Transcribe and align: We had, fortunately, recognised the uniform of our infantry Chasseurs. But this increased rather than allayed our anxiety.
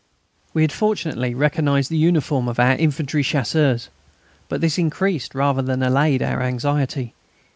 We 0.55 0.63
had, 0.63 0.71
fortunately, 0.71 1.35
recognised 1.35 1.91
the 1.91 1.95
uniform 1.95 2.47
of 2.47 2.59
our 2.59 2.71
infantry 2.75 3.21
Chasseurs. 3.21 3.89
But 4.49 4.59
this 4.59 4.79
increased 4.79 5.35
rather 5.35 5.61
than 5.61 5.83
allayed 5.83 6.23
our 6.23 6.41
anxiety. 6.41 7.13